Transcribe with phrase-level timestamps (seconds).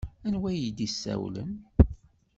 [0.27, 1.51] Anwa ay d-yessawlen?